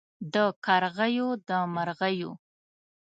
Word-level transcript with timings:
د 0.33 0.35
کرغیو 0.65 1.27
د 1.47 1.49
مرغیو 1.73 2.31